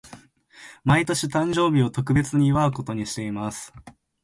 [0.83, 3.71] 毎年、誕生日を特別に祝うことにしています。